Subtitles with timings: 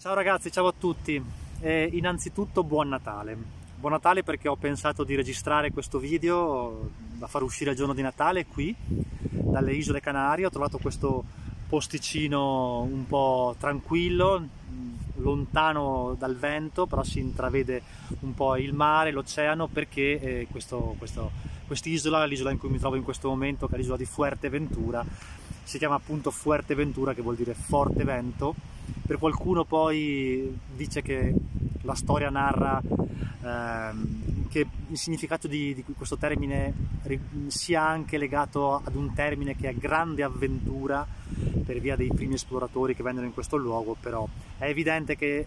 [0.00, 1.22] Ciao ragazzi, ciao a tutti.
[1.60, 3.36] Eh, innanzitutto buon Natale.
[3.76, 6.88] Buon Natale perché ho pensato di registrare questo video
[7.18, 10.46] da far uscire il giorno di Natale qui, dalle isole Canarie.
[10.46, 11.22] Ho trovato questo
[11.68, 14.42] posticino un po' tranquillo,
[15.16, 17.82] lontano dal vento, però si intravede
[18.20, 21.30] un po' il mare, l'oceano, perché eh, questo, questo,
[21.66, 25.04] quest'isola, l'isola in cui mi trovo in questo momento, che è l'isola di Fuerteventura,
[25.62, 28.78] si chiama appunto Fuerteventura, che vuol dire forte vento.
[29.10, 31.34] Per qualcuno poi dice che
[31.82, 36.72] la storia narra ehm, che il significato di, di, questo termine
[37.48, 41.04] sia anche legato ad un termine che è grande avventura
[41.64, 44.28] per via dei primi esploratori che vennero in questo luogo, però
[44.58, 45.44] è evidente che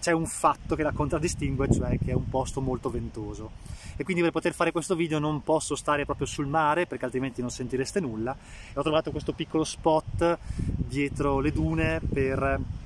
[0.00, 3.50] c'è un fatto che la contraddistingue, cioè che è un posto molto ventoso.
[3.96, 7.42] E quindi per poter fare questo video non posso stare proprio sul mare, perché altrimenti
[7.42, 8.34] non sentireste nulla.
[8.72, 12.82] E ho trovato questo piccolo spot dietro le dune per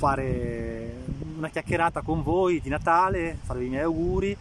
[0.00, 0.94] fare
[1.36, 4.34] una chiacchierata con voi di Natale, farvi i miei auguri,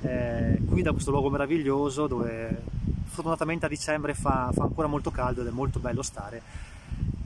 [0.00, 2.62] eh, qui da questo luogo meraviglioso dove
[3.04, 6.42] fortunatamente a dicembre fa, fa ancora molto caldo ed è molto bello stare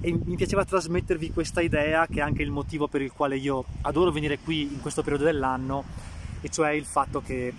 [0.00, 3.64] e mi piaceva trasmettervi questa idea che è anche il motivo per il quale io
[3.82, 5.84] adoro venire qui in questo periodo dell'anno
[6.40, 7.54] e cioè il fatto che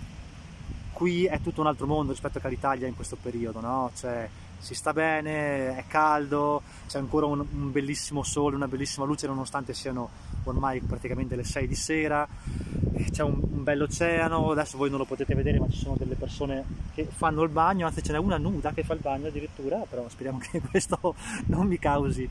[0.92, 3.90] qui è tutto un altro mondo rispetto all'Italia in questo periodo, no?
[3.94, 4.28] Cioè,
[4.60, 9.74] si sta bene, è caldo, c'è ancora un, un, bellissimo sole, una bellissima luce nonostante
[9.74, 10.10] siano
[10.44, 12.26] ormai praticamente le 6 di sera,
[13.10, 16.64] c'è un, un bell'oceano, adesso voi non lo potete vedere ma ci sono delle persone
[16.94, 20.08] che fanno il bagno, anzi ce n'è una nuda che fa il bagno addirittura, però
[20.08, 21.14] speriamo che questo
[21.46, 22.28] non mi causi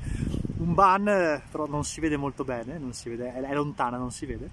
[0.58, 4.50] un ban, però non si vede molto bene, vede, è, è lontana, non si vede.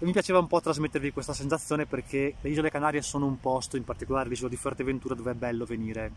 [0.00, 3.76] E mi piaceva un po' trasmettervi questa sensazione perché le isole Canarie sono un posto,
[3.76, 6.12] in particolare l'isola di Fuerteventura, dove è bello venire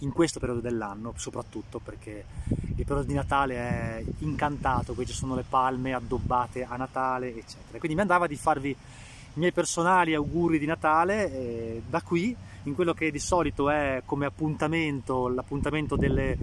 [0.00, 5.34] in questo periodo dell'anno, soprattutto perché il periodo di Natale è incantato, qui ci sono
[5.34, 7.78] le palme addobbate a Natale, eccetera.
[7.78, 12.74] Quindi mi andava di farvi i miei personali auguri di Natale eh, da qui, in
[12.74, 16.36] quello che di solito è come appuntamento, l'appuntamento delle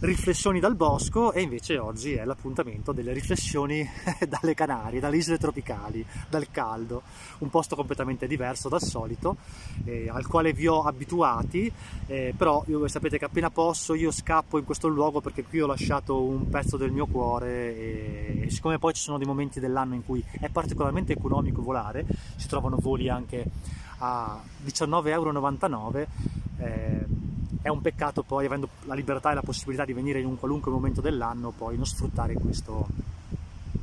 [0.00, 3.86] riflessioni dal bosco e invece oggi è l'appuntamento delle riflessioni
[4.26, 7.02] dalle Canarie, dalle isole tropicali, dal caldo,
[7.38, 9.36] un posto completamente diverso dal solito,
[9.84, 11.70] eh, al quale vi ho abituati,
[12.06, 15.66] eh, però io, sapete che appena posso io scappo in questo luogo perché qui ho
[15.66, 19.94] lasciato un pezzo del mio cuore e, e siccome poi ci sono dei momenti dell'anno
[19.94, 22.06] in cui è particolarmente economico volare,
[22.36, 23.44] si trovano voli anche
[23.98, 26.06] a 19,99 euro,
[26.58, 27.06] eh,
[27.62, 30.70] è un peccato poi avendo la libertà e la possibilità di venire in un qualunque
[30.70, 32.86] momento dell'anno poi non sfruttare questo,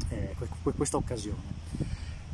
[0.10, 0.36] eh,
[0.76, 1.56] questa occasione.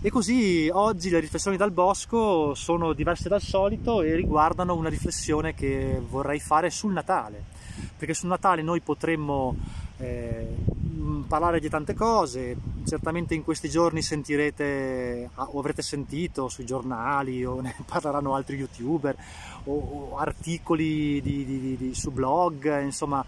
[0.05, 5.53] E così oggi le riflessioni dal bosco sono diverse dal solito e riguardano una riflessione
[5.53, 7.41] che vorrei fare sul Natale,
[7.97, 9.55] perché sul Natale noi potremmo
[9.99, 10.55] eh,
[11.27, 12.55] parlare di tante cose,
[12.85, 19.15] certamente in questi giorni sentirete o avrete sentito sui giornali o ne parleranno altri youtuber
[19.65, 19.73] o,
[20.11, 23.23] o articoli di, di, di, su blog, insomma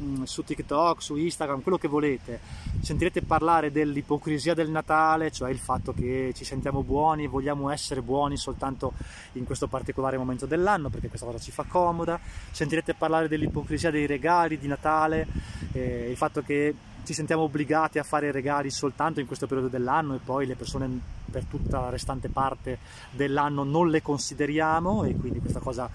[0.00, 2.40] mm, su TikTok, su Instagram, quello che volete.
[2.80, 8.36] Sentirete parlare dell'ipocrisia del Natale, cioè il fatto che ci sentiamo buoni vogliamo essere buoni
[8.36, 8.92] soltanto
[9.32, 12.18] in questo particolare momento dell'anno perché questa cosa ci fa comoda.
[12.50, 15.26] Sentirete parlare dell'ipocrisia dei regali di Natale,
[15.72, 16.74] eh, il fatto che
[17.04, 21.00] ci sentiamo obbligati a fare regali soltanto in questo periodo dell'anno e poi le persone
[21.30, 22.78] per tutta la restante parte
[23.10, 25.88] dell'anno non le consideriamo e quindi questa cosa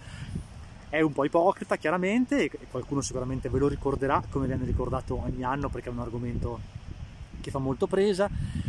[0.89, 5.43] è un po' ipocrita chiaramente e qualcuno sicuramente ve lo ricorderà come viene ricordato ogni
[5.43, 6.59] anno perché è un argomento
[7.45, 8.27] che fa molto presa.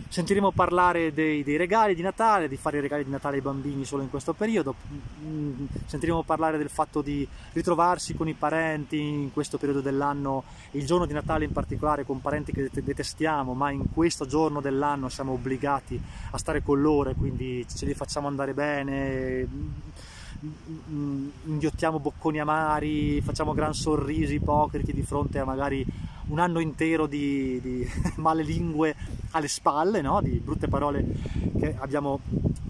[0.09, 3.85] Sentiremo parlare dei, dei, regali di Natale, di fare i regali di Natale ai bambini
[3.87, 4.75] solo in questo periodo.
[5.25, 10.85] Mm, sentiremo parlare del fatto di ritrovarsi con i parenti in questo periodo dell'anno, il
[10.85, 15.33] giorno di Natale in particolare, con parenti che detestiamo, ma in questo giorno dell'anno siamo
[15.33, 15.99] obbligati
[16.31, 19.49] a stare con loro e quindi ce li facciamo andare bene
[21.45, 25.85] inghiottiamo bocconi amari, facciamo gran sorrisi ipocriti di fronte a magari
[26.29, 28.95] un anno intero di, di male lingue
[29.31, 30.21] alle spalle, no?
[30.21, 31.05] di brutte parole
[31.59, 32.21] che abbiamo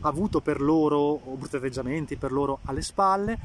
[0.01, 3.39] avuto per loro o brutti atteggiamenti per loro alle spalle.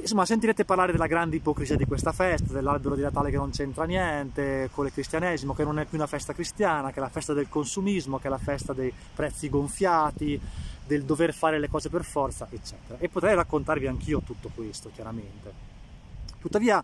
[0.00, 3.84] Insomma, sentirete parlare della grande ipocrisia di questa festa, dell'albero di Natale che non c'entra
[3.84, 7.32] niente con il cristianesimo, che non è più una festa cristiana, che è la festa
[7.34, 10.40] del consumismo, che è la festa dei prezzi gonfiati,
[10.88, 12.98] del dover fare le cose per forza, eccetera.
[12.98, 15.52] E potrei raccontarvi anch'io tutto questo, chiaramente.
[16.40, 16.82] Tuttavia,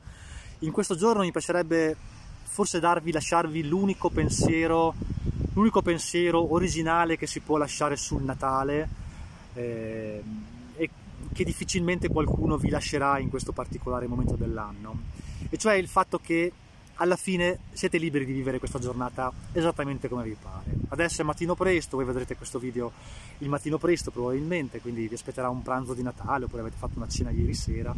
[0.59, 1.97] in questo giorno mi piacerebbe
[2.43, 4.95] forse darvi, lasciarvi l'unico pensiero,
[5.55, 8.89] l'unico pensiero originale che si può lasciare sul Natale
[9.55, 10.23] eh,
[10.77, 10.91] e
[11.33, 15.13] che difficilmente qualcuno vi lascerà in questo particolare momento dell'anno.
[15.49, 16.53] E cioè il fatto che
[16.97, 20.65] alla fine siete liberi di vivere questa giornata esattamente come vi pare.
[20.89, 22.93] Adesso è mattino presto, voi vedrete questo video
[23.39, 27.09] il mattino presto probabilmente, quindi vi aspetterà un pranzo di Natale oppure avete fatto una
[27.09, 27.95] cena ieri sera,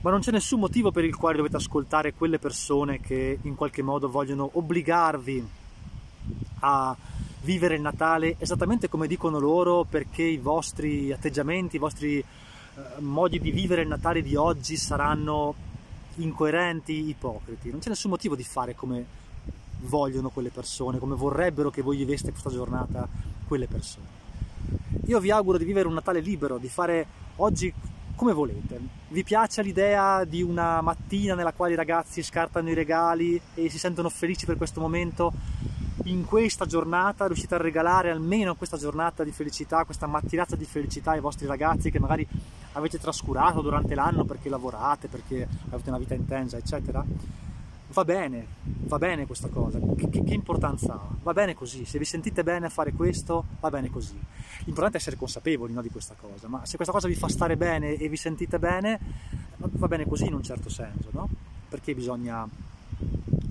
[0.00, 3.82] ma non c'è nessun motivo per il quale dovete ascoltare quelle persone che in qualche
[3.82, 5.48] modo vogliono obbligarvi
[6.60, 6.96] a
[7.40, 12.24] vivere il Natale esattamente come dicono loro perché i vostri atteggiamenti, i vostri eh,
[13.00, 15.54] modi di vivere il Natale di oggi saranno
[16.16, 17.70] incoerenti, ipocriti.
[17.70, 19.22] Non c'è nessun motivo di fare come
[19.80, 23.08] vogliono quelle persone, come vorrebbero che voi viveste questa giornata
[23.46, 24.22] quelle persone.
[25.06, 27.06] Io vi auguro di vivere un Natale libero, di fare
[27.36, 27.72] oggi
[28.16, 28.80] come volete.
[29.08, 33.78] Vi piace l'idea di una mattina nella quale i ragazzi scartano i regali e si
[33.78, 35.32] sentono felici per questo momento?
[36.04, 41.12] in questa giornata riuscite a regalare almeno questa giornata di felicità, questa mattinata di felicità
[41.12, 42.26] ai vostri ragazzi che magari
[42.74, 47.04] avete trascurato durante l'anno perché lavorate, perché avete una vita intensa, eccetera.
[47.92, 48.46] Va bene,
[48.86, 51.08] va bene questa cosa, che, che, che, importanza ha?
[51.22, 54.18] Va bene così, se vi sentite bene a fare questo, va bene così.
[54.64, 57.56] L'importante è essere consapevoli no, di questa cosa, ma se questa cosa vi fa stare
[57.56, 58.98] bene e vi sentite bene,
[59.56, 61.28] va bene così in un certo senso, no?
[61.68, 62.44] Perché bisogna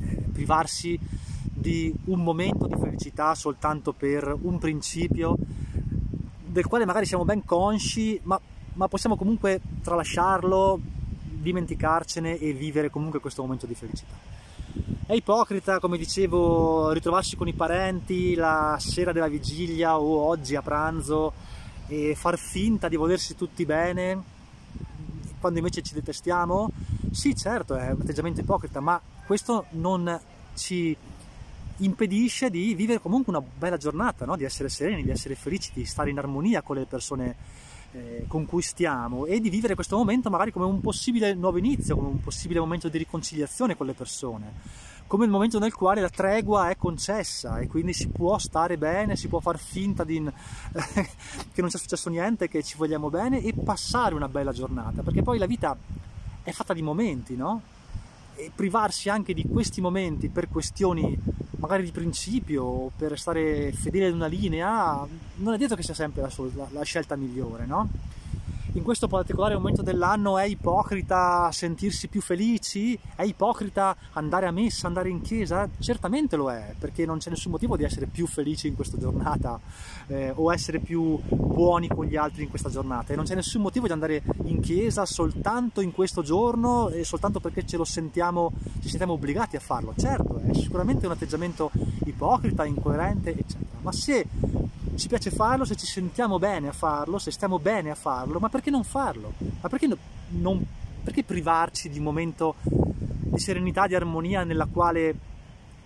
[0.01, 0.99] eh, privarsi
[1.63, 5.37] di un momento di felicità soltanto per un principio
[6.53, 8.39] del quale magari siamo ben consci, ma,
[8.73, 14.13] ma possiamo comunque tralasciarlo, dimenticarcene e vivere comunque questo momento di felicità.
[15.05, 20.61] È ipocrita, come dicevo, ritrovarsi con i parenti la sera della vigilia o oggi a
[20.61, 21.33] pranzo
[21.87, 24.31] e far finta di volersi tutti bene
[25.43, 26.71] quando invece ci detestiamo?
[27.11, 30.17] Sì, certo, è un atteggiamento ipocrita, ma questo non
[30.55, 30.95] ci
[31.77, 34.37] impedisce di vivere comunque una bella giornata, no?
[34.37, 37.35] di essere sereni, di essere felici, di stare in armonia con le persone
[37.93, 41.95] eh, con cui stiamo e di vivere questo momento magari come un possibile nuovo inizio,
[41.95, 44.53] come un possibile momento di riconciliazione con le persone,
[45.07, 49.15] come il momento nel quale la tregua è concessa e quindi si può stare bene,
[49.15, 50.21] si può far finta di,
[51.53, 55.21] che non sia successo niente, che ci vogliamo bene e passare una bella giornata, perché
[55.21, 55.77] poi la vita
[56.41, 57.61] è fatta di momenti, no?
[58.35, 61.17] E privarsi anche di questi momenti per questioni
[61.57, 66.21] magari di principio, per stare fedele ad una linea, non è detto che sia sempre
[66.21, 67.89] la, la, la scelta migliore, no?
[68.75, 72.97] In questo particolare momento dell'anno è ipocrita sentirsi più felici?
[73.15, 75.69] È ipocrita andare a messa, andare in chiesa?
[75.77, 79.59] Certamente lo è, perché non c'è nessun motivo di essere più felici in questa giornata
[80.07, 83.61] eh, o essere più buoni con gli altri in questa giornata e non c'è nessun
[83.61, 88.53] motivo di andare in chiesa soltanto in questo giorno e soltanto perché ce lo sentiamo,
[88.81, 89.93] ci sentiamo obbligati a farlo.
[89.95, 91.69] Certo, è sicuramente un atteggiamento
[92.05, 94.27] ipocrita, incoerente, eccetera, ma se
[94.95, 98.49] ci piace farlo, se ci sentiamo bene a farlo, se stiamo bene a farlo, ma
[98.49, 99.33] perché non farlo?
[99.61, 99.87] Ma perché,
[100.29, 100.65] non,
[101.03, 105.15] perché privarci di un momento di serenità, di armonia nella quale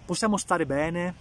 [0.06, 1.14] possiamo stare bene,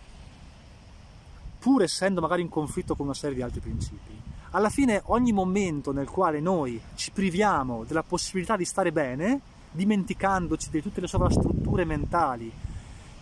[1.59, 4.23] pur essendo magari in conflitto con una serie di altri principi?
[4.51, 10.71] Alla fine ogni momento nel quale noi ci priviamo della possibilità di stare bene, dimenticandoci
[10.71, 12.51] di tutte le sovrastrutture mentali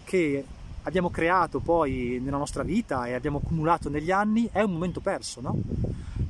[0.05, 0.45] che
[0.83, 5.41] abbiamo creato poi nella nostra vita e abbiamo accumulato negli anni è un momento perso,
[5.41, 5.57] no?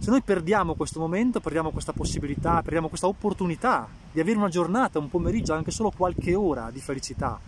[0.05, 4.99] Se noi perdiamo questo momento, perdiamo questa possibilità, perdiamo questa opportunità di avere una giornata,
[4.99, 7.41] un pomeriggio, anche solo qualche ora di felicità,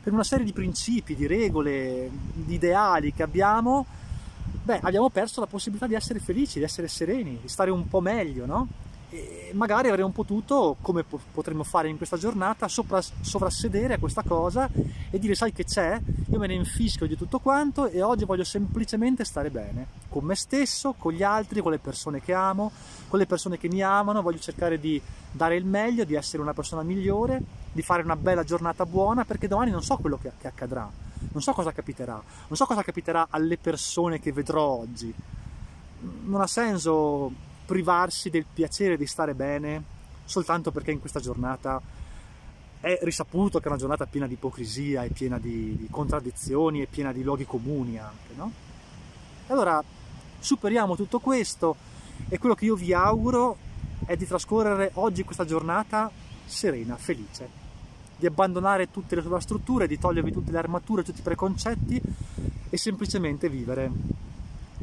[0.00, 3.84] per una serie di principi, di regole, di ideali che abbiamo,
[4.62, 8.00] beh, abbiamo perso la possibilità di essere felici, di essere sereni, di stare un po'
[8.00, 8.68] meglio, no?
[9.12, 14.70] E magari avremmo potuto, come potremmo fare in questa giornata, sopra, sovrassedere a questa cosa
[15.10, 18.44] e dire sai che c'è, io me ne infischio di tutto quanto e oggi voglio
[18.44, 19.86] semplicemente stare bene.
[20.08, 22.70] Con me stesso, con gli altri, con le persone che amo,
[23.08, 25.00] con le persone che mi amano, voglio cercare di
[25.32, 29.48] dare il meglio, di essere una persona migliore, di fare una bella giornata buona perché
[29.48, 30.88] domani non so quello che, che accadrà,
[31.32, 35.12] non so cosa capiterà, non so cosa capiterà alle persone che vedrò oggi.
[36.26, 39.80] Non ha senso privarsi del piacere di stare bene
[40.24, 41.80] soltanto perché in questa giornata
[42.80, 46.86] è risaputo che è una giornata piena di ipocrisia, è piena di, di contraddizioni, è
[46.86, 48.50] piena di luoghi comuni anche, no?
[49.46, 49.80] Allora
[50.40, 51.76] superiamo tutto questo
[52.28, 53.56] e quello che io vi auguro
[54.04, 56.10] è di trascorrere oggi questa giornata
[56.46, 57.48] serena, felice,
[58.16, 62.02] di abbandonare tutte le sovrastrutture, di togliervi tutte le armature, tutti i preconcetti
[62.68, 63.88] e semplicemente vivere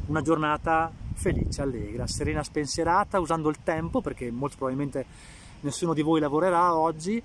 [0.06, 5.04] una giornata felice, allegra, serena, spensierata, usando il tempo, perché molto probabilmente
[5.60, 7.20] nessuno di voi lavorerà oggi,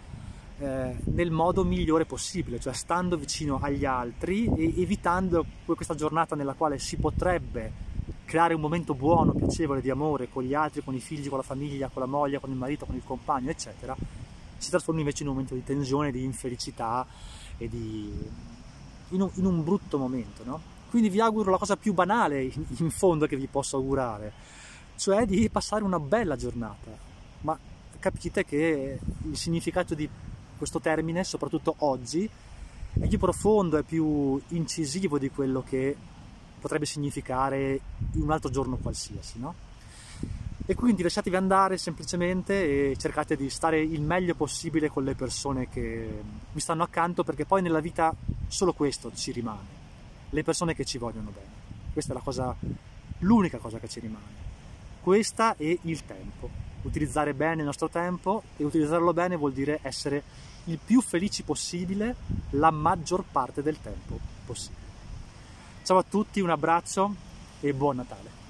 [0.58, 6.54] eh, nel modo migliore possibile, cioè stando vicino agli altri e evitando questa giornata nella
[6.54, 7.92] quale si potrebbe
[8.26, 11.44] creare un momento buono, piacevole di amore con gli altri, con i figli, con la
[11.44, 13.96] famiglia, con la moglie, con il marito, con il compagno, eccetera,
[14.58, 17.06] si trasforma invece in un momento di tensione, di infelicità
[17.58, 18.12] e di,
[19.10, 20.73] in, un, in un brutto momento, no?
[20.94, 24.32] Quindi vi auguro la cosa più banale in, fondo che vi posso augurare,
[24.96, 26.92] cioè di passare una bella giornata.
[27.42, 27.58] Ma
[27.98, 30.08] capite che il significato di
[30.56, 32.30] questo termine, soprattutto oggi,
[33.00, 35.98] è più profondo, è più incisivo di quello che
[36.62, 37.80] potrebbe significare
[38.12, 39.56] un altro giorno qualsiasi, no?
[40.64, 45.68] E quindi lasciatevi andare semplicemente e cercate di stare il meglio possibile con le persone
[45.70, 46.22] che
[46.52, 48.14] vi stanno accanto perché poi nella vita
[48.46, 49.83] solo questo ci rimane,
[50.34, 51.62] le persone che ci vogliono bene.
[51.94, 52.56] Questa è la cosa,
[53.20, 54.52] l'unica cosa che ci rimane.
[55.00, 56.50] Questa e il tempo.
[56.82, 60.24] Utilizzare bene il nostro tempo e utilizzarlo bene vuol dire essere
[60.66, 62.16] il più felici possibile
[62.52, 64.82] la maggior parte del tempo possibile.
[65.84, 67.16] Ciao a tutti, un abbraccio
[67.60, 68.43] e buon Natale.